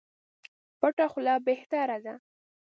پټه 0.79 1.05
خوله 1.11 1.33
بهتره 1.47 1.97
ده. 2.05 2.13